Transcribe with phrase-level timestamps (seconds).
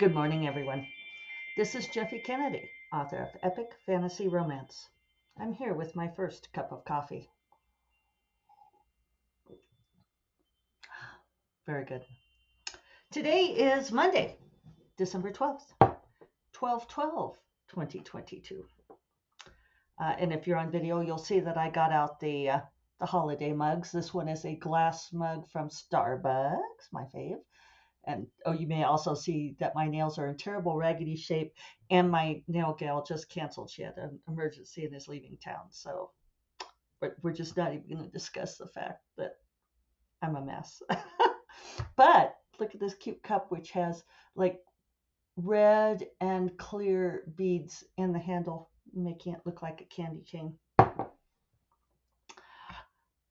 [0.00, 0.86] Good morning, everyone.
[1.58, 4.88] This is Jeffe Kennedy, author of Epic Fantasy Romance.
[5.38, 7.28] I'm here with my first cup of coffee.
[11.66, 12.00] Very good.
[13.10, 14.38] Today is Monday,
[14.96, 15.68] December 12th,
[16.54, 17.36] 12 12
[17.68, 18.64] 2022.
[19.98, 22.60] Uh, and if you're on video, you'll see that I got out the uh,
[23.00, 23.92] the holiday mugs.
[23.92, 27.40] This one is a glass mug from Starbucks, my fave
[28.04, 31.52] and oh, you may also see that my nails are in terrible raggedy shape,
[31.90, 33.70] and my nail gal just canceled.
[33.70, 35.66] She had an emergency and is leaving town.
[35.70, 36.10] So
[37.22, 39.36] we're just not even going to discuss the fact that
[40.22, 40.82] I'm a mess.
[41.96, 44.60] but look at this cute cup, which has like
[45.36, 50.54] red and clear beads in the handle, making it look like a candy cane.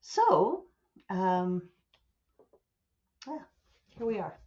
[0.00, 0.64] So,
[1.08, 1.62] um,
[3.26, 3.38] yeah,
[3.96, 4.40] here we are.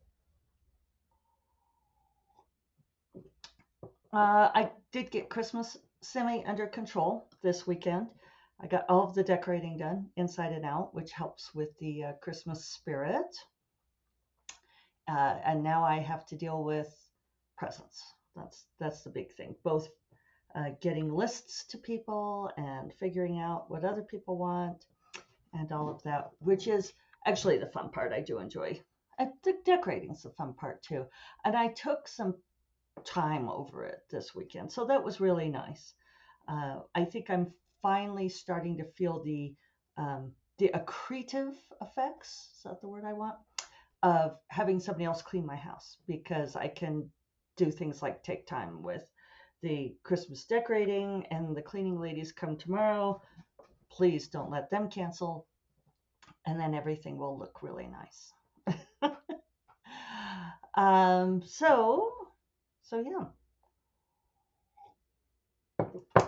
[4.13, 8.07] Uh, I did get Christmas semi under control this weekend.
[8.61, 12.11] I got all of the decorating done inside and out, which helps with the uh,
[12.21, 13.35] Christmas spirit.
[15.09, 16.95] Uh, and now I have to deal with
[17.57, 18.03] presents.
[18.35, 19.55] That's that's the big thing.
[19.63, 19.89] Both
[20.53, 24.85] uh, getting lists to people and figuring out what other people want,
[25.55, 26.93] and all of that, which is
[27.25, 28.13] actually the fun part.
[28.13, 28.79] I do enjoy.
[29.17, 29.29] I,
[29.65, 31.05] decorating is the fun part too.
[31.45, 32.35] And I took some
[33.05, 34.71] time over it this weekend.
[34.71, 35.93] So that was really nice.
[36.47, 39.53] Uh, I think I'm finally starting to feel the
[39.97, 42.49] um, the accretive effects.
[42.57, 43.35] Is that the word I want?
[44.01, 47.09] Of having somebody else clean my house because I can
[47.55, 49.09] do things like take time with
[49.61, 53.21] the Christmas decorating and the cleaning ladies come tomorrow.
[53.89, 55.47] Please don't let them cancel.
[56.45, 58.33] And then everything will look really nice.
[60.75, 62.12] um, so
[62.83, 63.25] so yeah.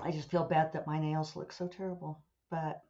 [0.02, 2.82] I just feel bad that my nails look so terrible, but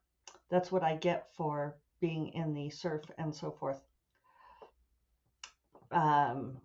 [0.50, 3.82] that's what I get for being in the surf and so forth.
[5.92, 6.58] Um,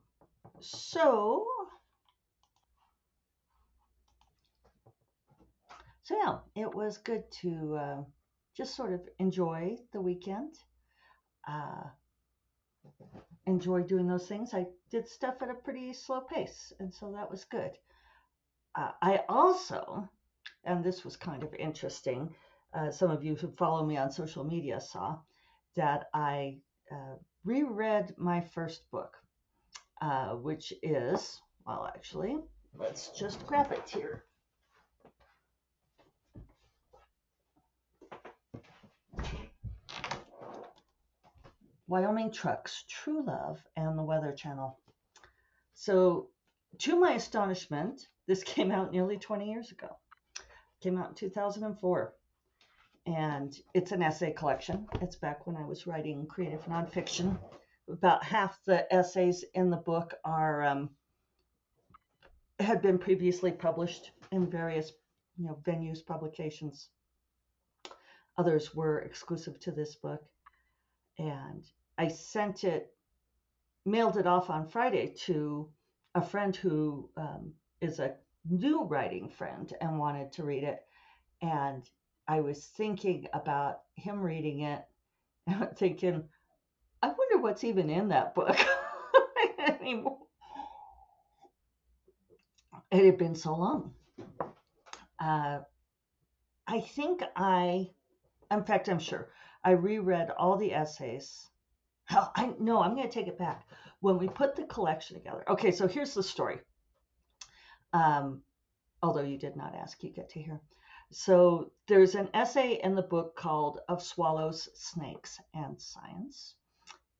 [0.61, 1.47] so,
[6.03, 8.03] so yeah, it was good to uh,
[8.57, 10.55] just sort of enjoy the weekend.
[11.49, 11.85] Uh,
[13.47, 14.55] enjoy doing those things.
[14.55, 17.73] I did stuff at a pretty slow pace, and so that was good.
[18.75, 20.09] Uh, I also,
[20.65, 22.35] and this was kind of interesting,
[22.73, 25.19] uh, some of you who follow me on social media saw
[25.77, 26.59] that I
[26.91, 29.17] uh, reread my first book,
[30.01, 32.39] uh, which is, well, actually,
[32.79, 34.25] let's just grab it here.
[41.91, 44.79] Wyoming Trucks, True Love, and the Weather Channel.
[45.75, 46.29] So,
[46.79, 49.89] to my astonishment, this came out nearly 20 years ago.
[50.39, 52.15] It came out in 2004.
[53.07, 54.87] And it's an essay collection.
[55.01, 57.37] It's back when I was writing creative nonfiction.
[57.89, 60.91] About half the essays in the book are um,
[62.61, 64.93] had been previously published in various
[65.37, 66.89] you know venues, publications.
[68.39, 70.23] Others were exclusive to this book.
[71.19, 71.65] And
[72.01, 72.95] I sent it,
[73.85, 75.69] mailed it off on Friday to
[76.15, 77.53] a friend who um,
[77.83, 78.15] is a
[78.49, 80.83] new writing friend and wanted to read it.
[81.43, 81.87] And
[82.27, 84.83] I was thinking about him reading it
[85.47, 86.25] and thinking,
[87.03, 88.59] I wonder what's even in that book
[89.79, 90.21] anymore.
[92.91, 93.93] It had been so long.
[95.23, 95.59] Uh,
[96.67, 97.91] I think I,
[98.51, 99.29] in fact, I'm sure
[99.63, 101.50] I reread all the essays
[102.11, 103.69] Hell, I no, I'm going to take it back.
[104.01, 105.45] When we put the collection together.
[105.49, 106.59] Okay, so here's the story.
[107.93, 108.43] Um,
[109.01, 110.61] although you did not ask, you get to hear.
[111.13, 116.57] So there's an essay in the book called Of Swallows, Snakes, and Science,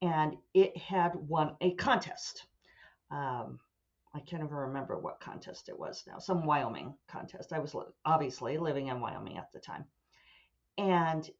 [0.03, 2.47] and it had won a contest.
[3.13, 3.61] Um,
[4.13, 7.53] I can't even remember what contest it was now, some Wyoming contest.
[7.53, 9.85] I was obviously living in Wyoming at the time.
[10.79, 11.31] And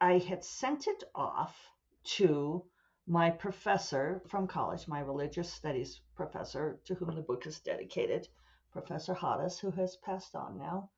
[0.00, 1.56] I had sent it off
[2.04, 2.64] to
[3.06, 8.28] my professor from college, my religious studies professor, to whom the book is dedicated,
[8.72, 10.90] Professor Hoddes, who has passed on now.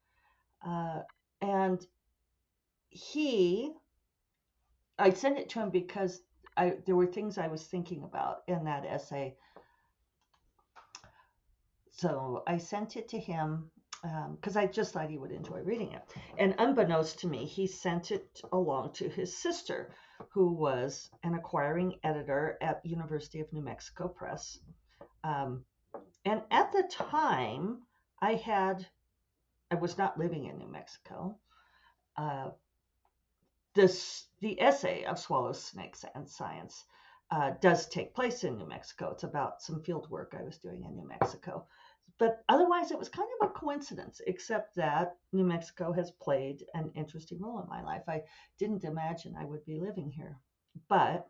[0.64, 1.03] Uh,
[1.41, 1.85] and
[2.88, 3.73] he,
[4.99, 6.23] I sent it to him because
[6.56, 9.37] I, there were things I was thinking about in that essay.
[11.91, 13.70] So I sent it to him
[14.03, 16.03] because um, I just thought he would enjoy reading it.
[16.38, 19.94] And unbeknownst to me, he sent it along to his sister,
[20.31, 24.59] who was an acquiring editor at University of New Mexico Press.
[25.25, 25.65] Um,
[26.25, 27.79] and at the time,
[28.21, 28.87] I had,
[29.71, 31.39] I was not living in New Mexico.
[32.17, 32.51] Uh,
[33.75, 36.85] this, the essay of Swallows, Snakes, and Science
[37.31, 39.11] uh, does take place in New Mexico.
[39.11, 41.67] It's about some field work I was doing in New Mexico.
[42.19, 46.91] But otherwise, it was kind of a coincidence, except that New Mexico has played an
[46.95, 48.03] interesting role in my life.
[48.09, 48.23] I
[48.59, 50.39] didn't imagine I would be living here.
[50.89, 51.29] But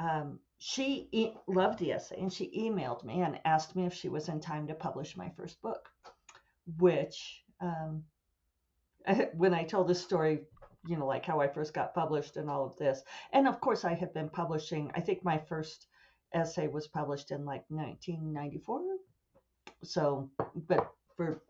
[0.00, 4.08] um, she e- loved the essay and she emailed me and asked me if she
[4.08, 5.90] was in time to publish my first book,
[6.78, 8.04] which, um,
[9.34, 10.40] when I tell this story,
[10.86, 13.02] you know, like how I first got published and all of this.
[13.32, 15.86] And of course, I had been publishing, I think my first
[16.32, 18.87] essay was published in like 1994.
[19.82, 20.30] So,
[20.68, 21.42] but for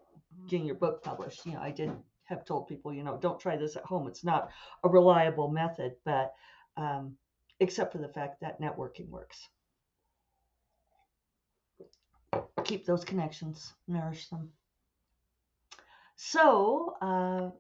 [0.49, 1.91] getting your book published, you know, I did
[2.25, 4.07] have told people, you know, don't try this at home.
[4.07, 4.51] It's not
[4.85, 6.35] a reliable method, but
[6.77, 7.17] um,
[7.61, 9.49] except for the fact that networking works.
[12.65, 14.51] Keep those connections, nourish them.
[16.17, 17.51] So, uh,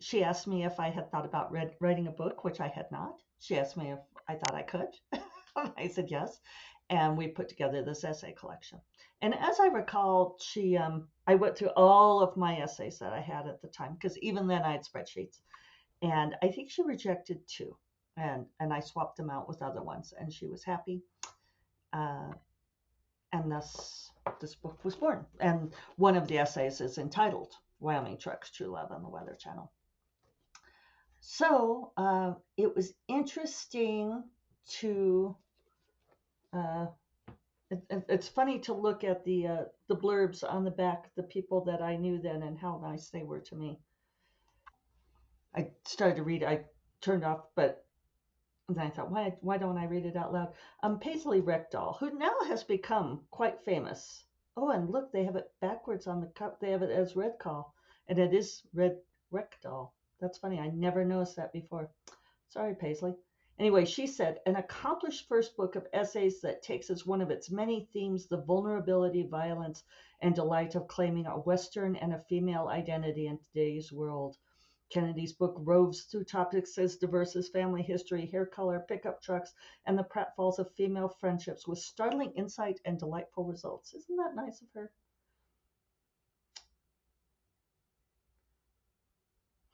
[0.00, 2.90] she asked me if I had thought about read, writing a book, which I had
[2.90, 3.14] not.
[3.40, 3.98] She asked me if
[4.28, 4.88] I thought I could.
[5.76, 6.38] I said yes.
[6.88, 8.80] And we put together this essay collection.
[9.22, 13.20] And as I recall, she, um, I went through all of my essays that I
[13.20, 15.40] had at the time because even then I had spreadsheets.
[16.02, 17.76] And I think she rejected two,
[18.16, 21.02] and and I swapped them out with other ones, and she was happy.
[21.92, 22.32] Uh,
[23.32, 24.10] and thus,
[24.40, 25.24] this book was born.
[25.40, 29.72] And one of the essays is entitled "Wyoming Trucks: True Love" on the Weather Channel.
[31.20, 34.22] So uh, it was interesting
[34.80, 35.36] to.
[36.56, 36.86] Uh,
[37.70, 41.64] it, it's funny to look at the uh, the blurbs on the back, the people
[41.64, 43.80] that I knew then, and how nice they were to me.
[45.54, 46.44] I started to read.
[46.44, 46.64] I
[47.00, 47.84] turned off, but
[48.68, 50.52] then I thought, why why don't I read it out loud?
[50.82, 54.24] Um, Paisley Rekdal, who now has become quite famous.
[54.56, 56.60] Oh, and look, they have it backwards on the cup.
[56.60, 57.74] They have it as Red Call,
[58.08, 58.96] and it is Red
[59.32, 59.90] Rekdal.
[60.20, 60.58] That's funny.
[60.58, 61.90] I never noticed that before.
[62.48, 63.14] Sorry, Paisley.
[63.58, 67.50] Anyway, she said, an accomplished first book of essays that takes as one of its
[67.50, 69.82] many themes the vulnerability, violence,
[70.20, 74.36] and delight of claiming a Western and a female identity in today's world.
[74.90, 79.54] Kennedy's book roves through topics as diverse as family history, hair color, pickup trucks,
[79.86, 83.94] and the pratfalls of female friendships with startling insight and delightful results.
[83.94, 84.92] Isn't that nice of her?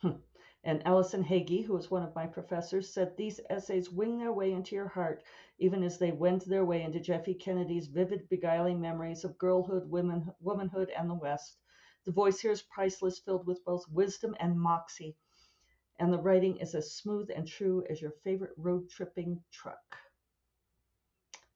[0.01, 0.32] Hmm.
[0.65, 4.53] And Alyson Hagy, who was one of my professors, said these essays wing their way
[4.53, 5.25] into your heart,
[5.59, 10.33] even as they wend their way into Jeffe Kennedy's vivid, beguiling memories of girlhood, women,
[10.41, 11.59] womanhood, and the West.
[12.05, 15.17] The voice here is priceless, filled with both wisdom and moxie,
[15.99, 19.97] and the writing is as smooth and true as your favorite road tripping truck.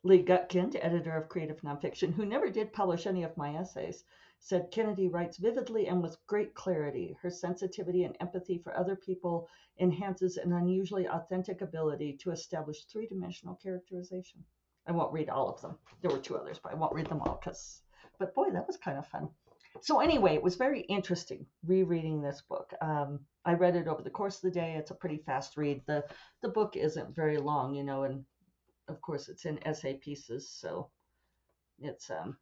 [0.02, 4.04] Lee Gutkind, editor of Creative Nonfiction, who never did publish any of my essays,
[4.38, 7.16] said Kennedy writes vividly and with great clarity.
[7.20, 9.48] Her sensitivity and empathy for other people
[9.78, 14.44] enhances an unusually authentic ability to establish three dimensional characterization.
[14.86, 15.78] I won't read all of them.
[16.00, 17.82] There were two others, but I won't read them all because,
[18.18, 19.28] but boy, that was kind of fun.
[19.82, 22.72] So, anyway, it was very interesting rereading this book.
[22.80, 24.76] Um, I read it over the course of the day.
[24.76, 25.82] It's a pretty fast read.
[25.86, 26.04] The,
[26.40, 28.24] the book isn't very long, you know, and
[28.88, 30.90] of course it's in essay pieces, so
[31.78, 32.36] it's um,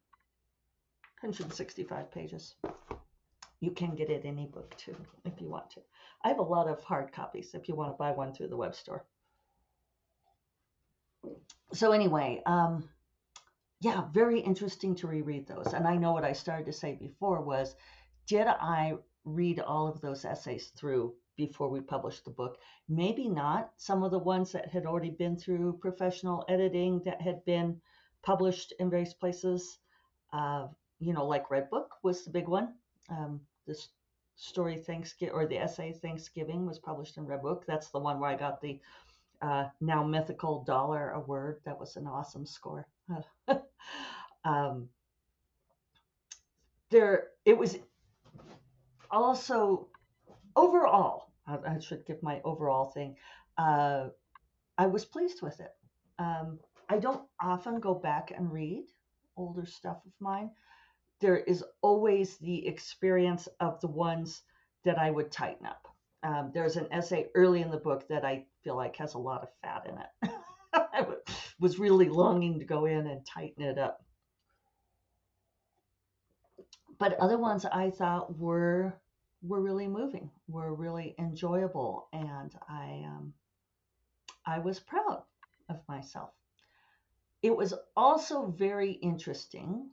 [1.25, 2.53] 165 pages.
[3.59, 5.81] You can get it in ebook too if you want to.
[6.23, 8.57] I have a lot of hard copies if you want to buy one through the
[8.57, 9.03] web store.
[11.73, 12.87] So anyway, um,
[13.81, 15.73] yeah, very interesting to reread those.
[15.73, 17.75] And I know what I started to say before was,
[18.27, 22.59] did I read all of those essays through before we published the book?
[22.87, 23.71] Maybe not.
[23.77, 27.81] Some of the ones that had already been through professional editing that had been
[28.21, 29.79] published in various places.
[30.31, 30.67] Uh,
[30.99, 32.73] you know, like Redbook was the big one.
[33.09, 33.89] Um, this
[34.35, 37.65] story Thanksgiving or the essay Thanksgiving was published in Redbook.
[37.65, 38.79] That's the one where I got the
[39.41, 41.61] uh, now mythical dollar award.
[41.65, 42.87] That was an awesome score.
[44.45, 44.89] um,
[46.89, 47.77] there, it was
[49.11, 49.87] also
[50.55, 51.31] overall.
[51.47, 53.15] I, I, should give my overall thing.
[53.57, 54.07] Uh,
[54.77, 55.73] I was pleased with it.
[56.17, 56.59] Um,
[56.89, 58.85] I don't often go back and read
[59.37, 60.49] older stuff of mine
[61.25, 64.43] there is always the experience of the ones
[64.83, 65.87] that I would tighten up.
[66.21, 69.41] Um, there's an essay early in the book that I feel like has a lot
[69.41, 70.39] of fat in it.
[70.73, 71.07] I
[71.59, 74.03] was really longing to go in and tighten it up.
[76.99, 78.93] But other ones I thought were
[79.41, 83.33] were really moving, were really enjoyable, and I um,
[84.45, 85.23] I was proud
[85.69, 86.29] of myself
[87.45, 89.91] it was also very interesting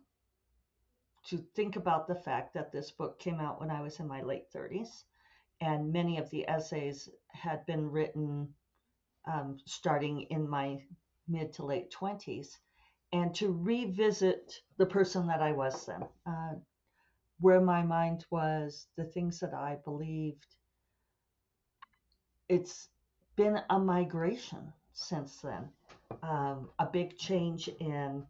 [1.24, 4.22] to think about the fact that this book came out when I was in my
[4.22, 5.04] late 30s,
[5.60, 8.48] and many of the essays had been written
[9.26, 10.82] um, starting in my
[11.28, 12.58] mid to late 20s,
[13.12, 16.54] and to revisit the person that I was then, uh,
[17.38, 20.46] where my mind was, the things that I believed.
[22.48, 22.88] It's
[23.36, 25.68] been a migration since then,
[26.22, 28.26] um, a big change in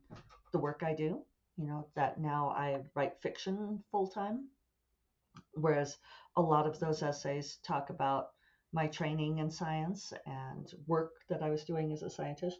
[0.52, 1.25] the work I do
[1.56, 4.49] you know, that now I write fiction full time.
[5.54, 5.99] Whereas
[6.37, 8.30] a lot of those essays talk about
[8.73, 12.59] my training in science and work that I was doing as a scientist.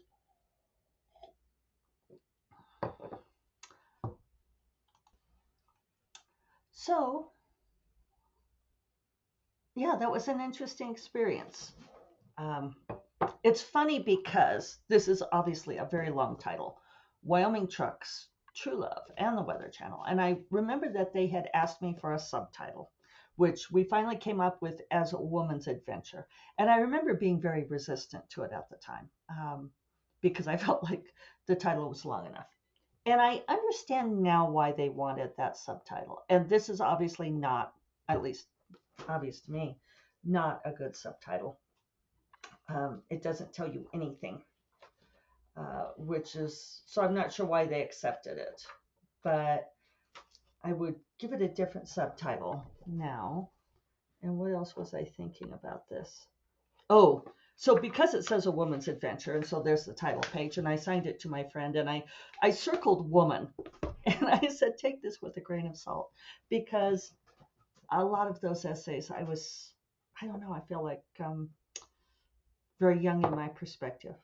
[6.71, 7.31] So,
[9.75, 11.71] yeah, that was an interesting experience.
[12.37, 12.75] Um,
[13.43, 16.77] it's funny because this is obviously a very long title
[17.23, 20.03] Wyoming Trucks True Love and the Weather Channel.
[20.03, 22.91] And I remember that they had asked me for a subtitle,
[23.35, 26.27] which we finally came up with as a woman's adventure.
[26.57, 29.71] And I remember being very resistant to it at the time um,
[30.21, 31.13] because I felt like
[31.47, 32.49] the title was long enough.
[33.05, 36.23] And I understand now why they wanted that subtitle.
[36.29, 37.73] And this is obviously not,
[38.07, 38.47] at least
[39.09, 39.77] obvious to me,
[40.23, 41.59] not a good subtitle.
[42.69, 44.41] Um, it doesn't tell you anything
[45.55, 48.65] uh, which is so I'm not sure why they accepted it,
[49.23, 49.71] but
[50.63, 53.49] I would give it a different subtitle now.
[54.21, 56.27] And what else was I thinking about this?
[56.89, 57.23] Oh,
[57.55, 60.75] so because it says a woman's adventure, and so there's the title page, and I
[60.75, 62.03] signed it to my friend, and I
[62.41, 63.49] I circled woman,
[64.05, 66.09] and I said take this with a grain of salt
[66.49, 67.13] because
[67.91, 69.73] a lot of those essays I was
[70.19, 71.49] I don't know I feel like um,
[72.79, 74.15] very young in my perspective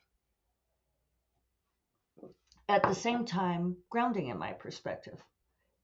[2.70, 5.18] at the same time grounding in my perspective.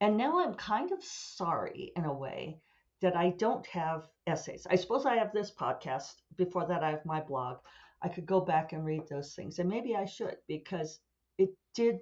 [0.00, 2.60] And now I'm kind of sorry in a way
[3.00, 4.68] that I don't have essays.
[4.70, 6.14] I suppose I have this podcast.
[6.36, 7.56] Before that, I have my blog.
[8.02, 9.58] I could go back and read those things.
[9.58, 11.00] And maybe I should because
[11.38, 11.98] it did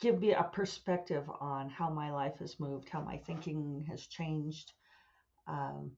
[0.00, 4.72] give me a perspective on how my life has moved, how my thinking has changed.
[5.46, 5.92] Um,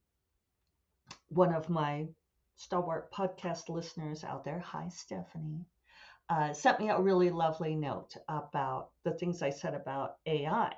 [1.28, 2.08] one of my
[2.56, 5.66] stalwart podcast listeners out there, hi, Stephanie
[6.30, 10.72] uh, sent me a really lovely note about the things I said about AI.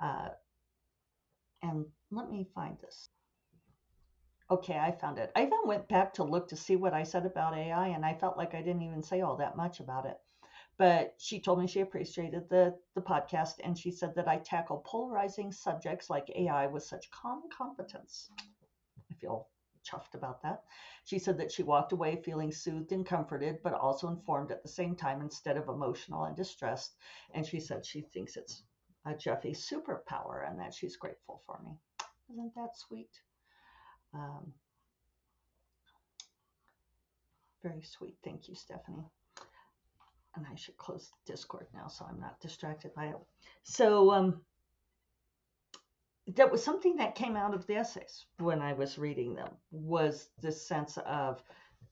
[0.00, 0.28] Uh,
[1.62, 3.08] and let me find this.
[4.48, 5.32] Okay, I found it.
[5.34, 8.14] I even went back to look to see what I said about AI, and I
[8.14, 10.16] felt like I didn't even say all that much about it.
[10.78, 14.84] But she told me she appreciated the, the podcast, and she said that I tackle
[14.86, 18.30] polarizing subjects like AI with such calm competence.
[19.10, 19.48] I feel
[19.84, 20.62] chuffed about that.
[21.04, 24.68] She said that she walked away feeling soothed and comforted, but also informed at the
[24.68, 26.94] same time instead of emotional and distressed.
[27.34, 28.62] And she said she thinks it's
[29.06, 31.72] a Jeffe superpower and that she's grateful for me.
[32.32, 33.10] Isn't that sweet?
[34.14, 34.52] Um,
[37.62, 38.16] very sweet.
[38.24, 39.04] Thank you, Stephanie.
[40.36, 43.16] And I should close Discord now so I'm not distracted by it.
[43.64, 44.40] So, um,
[46.28, 50.28] that was something that came out of the essays when I was reading them was
[50.40, 51.42] this sense of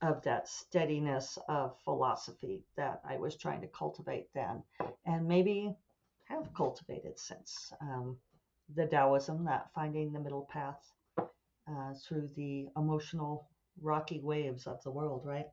[0.00, 4.62] of that steadiness of philosophy that I was trying to cultivate then,
[5.06, 5.75] and maybe
[6.26, 7.73] have cultivated since.
[7.80, 8.16] Um,
[8.76, 13.49] the Taoism, that finding the middle path uh, through the emotional
[13.82, 15.47] rocky waves of the world, right?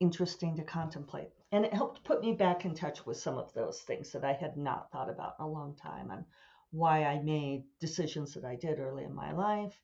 [0.00, 1.28] Interesting to contemplate.
[1.52, 4.32] And it helped put me back in touch with some of those things that I
[4.32, 6.24] had not thought about in a long time and
[6.70, 9.78] why I made decisions that I did early in my life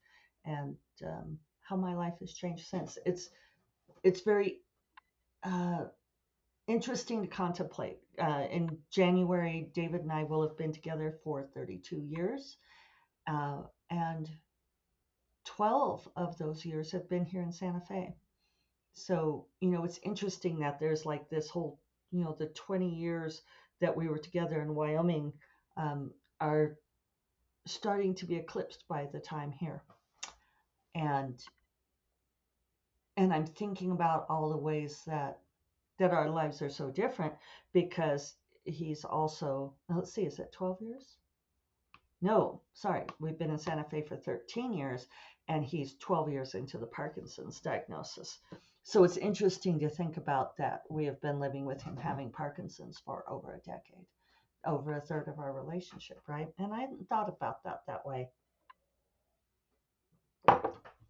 [0.45, 2.99] and um, how my life has changed since.
[3.05, 3.29] It's
[4.03, 4.61] it's very
[5.43, 5.87] uh,
[6.69, 7.99] interesting to contemplate.
[8.19, 12.57] Uh, in January, David and I will have been together for 32 years,
[13.27, 14.31] uh, and
[15.45, 18.15] 12 of those years have been here in Santa Fe
[18.97, 21.79] so you know it's interesting that there's like this whole
[22.11, 23.43] you know the 20 years
[23.81, 25.33] that we were together in wyoming
[25.77, 26.11] um,
[26.41, 26.79] are
[27.67, 29.83] starting to be eclipsed by the time here.
[30.95, 31.43] And
[33.19, 35.41] and i'm thinking about all the ways that
[35.99, 37.35] that our lives are so different
[37.73, 38.35] because
[38.65, 41.17] he's also let's see is it 12 years?
[42.23, 45.07] No sorry we've been in santa fe for 13 years
[45.49, 48.39] and he's 12 years into the parkinson's diagnosis
[48.89, 50.83] so it's interesting to think about that.
[50.89, 54.07] We have been living with him having Parkinson's for over a decade,
[54.65, 56.47] over a third of our relationship, right?
[56.61, 58.29] And I hadn't thought about that that way.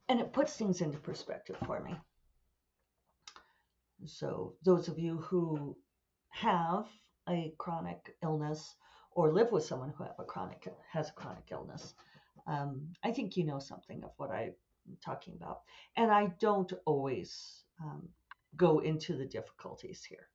[0.09, 1.95] And it puts things into perspective for me.
[4.07, 5.77] so, those of you who
[6.31, 6.87] have
[7.29, 8.75] a chronic illness
[9.11, 11.93] or live with someone who have a chronic has a chronic illness,
[12.47, 14.55] um, I think you know something of what I'm
[15.05, 15.61] talking about.
[15.95, 18.09] And I don't always um,
[18.57, 20.29] go into the difficulties here.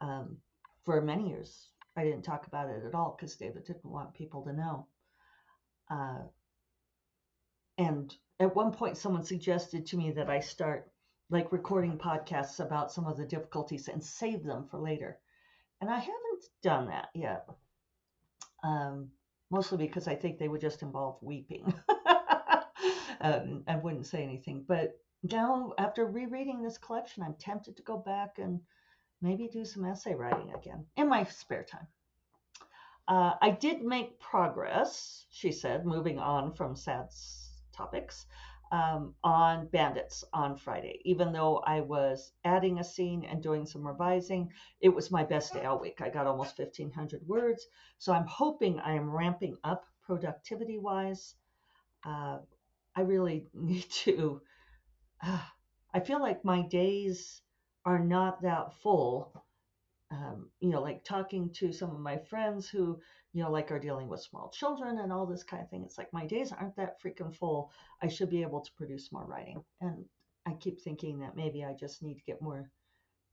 [0.00, 0.38] Um,
[0.84, 4.42] for many years, I didn't talk about it at all because David didn't want people
[4.42, 4.86] to know.
[5.90, 6.22] Uh,
[7.78, 10.90] and at one point, someone suggested to me that I start
[11.30, 15.18] like recording podcasts about some of the difficulties and save them for later.
[15.80, 17.46] And I haven't done that yet.
[18.62, 19.08] Um,
[19.50, 21.72] mostly because I think they would just involve weeping.
[23.20, 24.64] um, I wouldn't say anything.
[24.66, 28.60] But now, after rereading this collection, I'm tempted to go back and
[29.20, 31.86] maybe do some essay writing again in my spare time.
[33.06, 37.08] Uh, I did make progress, she said, moving on from sad
[37.72, 38.26] topics
[38.72, 41.00] um, on Bandits on Friday.
[41.04, 44.50] Even though I was adding a scene and doing some revising,
[44.80, 46.00] it was my best day all week.
[46.00, 47.66] I got almost 1,500 words.
[47.98, 51.34] So I'm hoping I am ramping up productivity wise.
[52.04, 52.38] Uh,
[52.96, 54.40] I really need to.
[55.22, 55.38] Uh,
[55.94, 57.42] I feel like my days
[57.84, 59.44] are not that full.
[60.10, 62.98] Um, you know, like talking to some of my friends who,
[63.32, 65.82] you know, like are dealing with small children and all this kind of thing.
[65.84, 67.70] It's like my days aren't that freaking full.
[68.02, 69.62] I should be able to produce more writing.
[69.80, 70.04] And
[70.46, 72.70] I keep thinking that maybe I just need to get more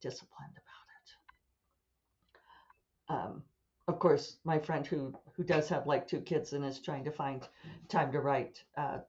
[0.01, 0.53] disciplined
[3.07, 3.33] about it.
[3.33, 3.43] Um,
[3.87, 7.11] of course, my friend who who does have like two kids and is trying to
[7.11, 7.47] find
[7.87, 8.99] time to write uh,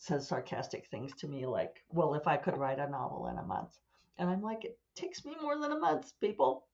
[0.00, 3.42] says sarcastic things to me like, "Well, if I could write a novel in a
[3.42, 3.78] month,"
[4.18, 6.66] and I'm like, "It takes me more than a month, people.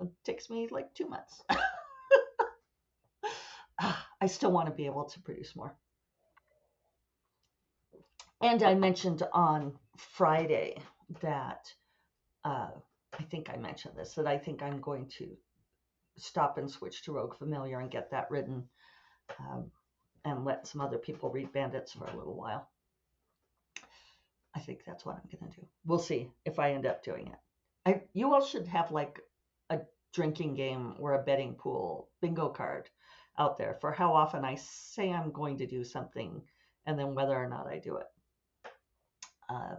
[0.00, 1.42] It takes me like two months."
[4.20, 5.74] I still want to be able to produce more.
[8.40, 10.82] And I mentioned on Friday
[11.20, 11.72] that
[12.44, 12.70] uh,
[13.18, 15.36] I think I mentioned this that I think I'm going to
[16.16, 18.68] stop and switch to Rogue Familiar and get that written
[19.38, 19.70] um,
[20.24, 22.68] and let some other people read Bandits for a little while.
[24.54, 25.66] I think that's what I'm going to do.
[25.86, 27.38] We'll see if I end up doing it.
[27.86, 29.20] I, you all should have like
[29.70, 29.80] a
[30.12, 32.88] drinking game or a betting pool bingo card
[33.38, 36.42] out there for how often I say I'm going to do something
[36.86, 38.06] and then whether or not I do it.
[39.48, 39.78] Um,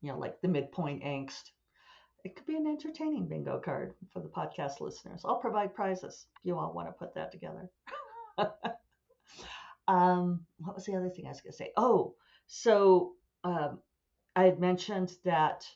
[0.00, 1.50] you know, like the midpoint angst.
[2.24, 5.22] It could be an entertaining bingo card for the podcast listeners.
[5.24, 7.68] I'll provide prizes you all want to put that together.
[9.88, 11.72] um, what was the other thing I was going to say?
[11.76, 12.14] Oh,
[12.46, 13.80] so um,
[14.36, 15.66] I had mentioned that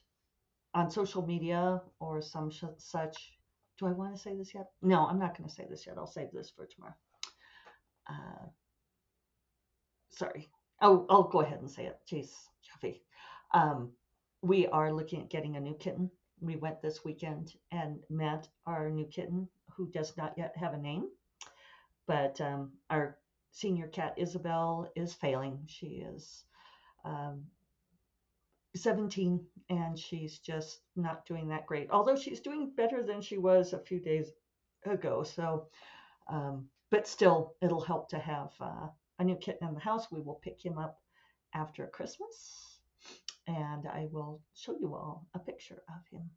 [0.74, 3.32] on social media or some such.
[3.78, 4.66] Do I want to say this yet?
[4.82, 5.96] No, I'm not going to say this yet.
[5.98, 6.94] I'll save this for tomorrow
[8.08, 8.46] uh,
[10.10, 10.48] sorry.
[10.80, 11.98] Oh, I'll go ahead and say it.
[12.10, 12.30] Jeez,
[12.62, 13.00] Jeffe.
[13.54, 13.92] Um,
[14.42, 16.10] we are looking at getting a new kitten.
[16.40, 20.78] We went this weekend and met our new kitten who does not yet have a
[20.78, 21.08] name,
[22.06, 23.18] but um, our
[23.52, 25.60] senior cat Isabel is failing.
[25.66, 26.44] She is
[27.04, 27.44] um,
[28.76, 33.72] 17 and she's just not doing that great, although she's doing better than she was
[33.72, 34.30] a few days
[34.84, 35.22] ago.
[35.22, 35.68] So
[36.28, 40.10] um, but still, it'll help to have uh, a new kitten in the house.
[40.10, 41.00] We will pick him up
[41.54, 42.78] after Christmas,
[43.46, 46.30] and I will show you all a picture of him.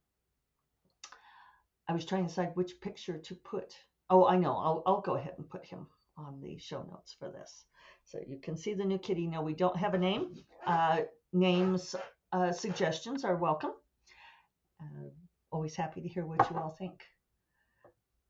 [1.88, 3.76] I was trying to decide which picture to put.
[4.10, 4.56] Oh, I know.
[4.56, 7.66] I'll, I'll go ahead and put him on the show notes for this.
[8.06, 9.28] So you can see the new kitty.
[9.28, 10.36] No, we don't have a name.
[10.66, 11.96] Uh, names
[12.32, 13.72] uh, suggestions are welcome.
[14.82, 15.10] Uh,
[15.52, 17.04] always happy to hear what you all think.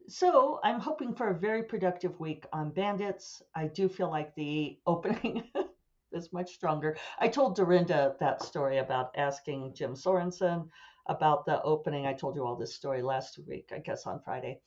[0.07, 3.41] So I'm hoping for a very productive week on Bandits.
[3.55, 5.43] I do feel like the opening
[6.11, 6.97] is much stronger.
[7.19, 10.67] I told Dorinda that story about asking Jim Sorensen
[11.07, 12.07] about the opening.
[12.07, 14.59] I told you all this story last week, I guess on Friday,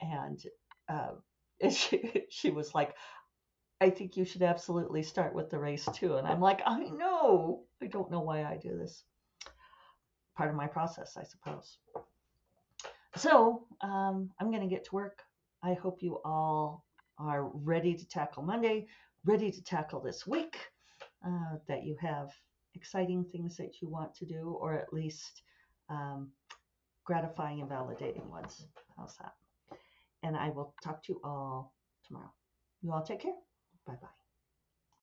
[0.00, 0.38] and
[0.88, 1.12] uh,
[1.70, 2.94] she she was like,
[3.80, 7.64] "I think you should absolutely start with the race too." And I'm like, "I know.
[7.82, 9.04] I don't know why I do this.
[10.36, 11.78] Part of my process, I suppose."
[13.16, 15.22] So um, I'm going to get to work.
[15.62, 16.84] I hope you all
[17.18, 18.86] are ready to tackle Monday,
[19.24, 20.56] ready to tackle this week,
[21.26, 22.30] uh, that you have
[22.74, 25.42] exciting things that you want to do, or at least
[25.90, 26.30] um,
[27.04, 28.66] gratifying and validating ones.
[28.96, 29.32] How's that?
[30.22, 31.74] And I will talk to you all
[32.06, 32.32] tomorrow.
[32.82, 33.34] You all take care.
[33.90, 34.19] Bye bye.